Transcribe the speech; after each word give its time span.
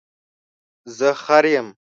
زه 0.97 1.09
خر 1.23 1.43
یم 1.53 1.67